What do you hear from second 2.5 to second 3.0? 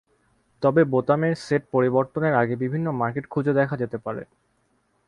বিভিন্ন